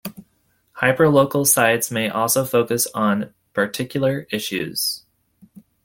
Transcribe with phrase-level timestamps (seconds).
[0.77, 5.03] Hyperlocal sites may also focus on particular issues.